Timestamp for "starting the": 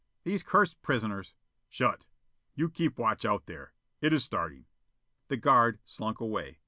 4.23-5.37